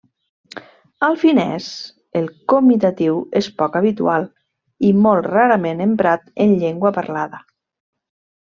[1.07, 1.67] Al finès,
[2.21, 4.27] el comitatiu és poc habitual
[4.89, 7.45] i molt rarament emprat en llengua parlada.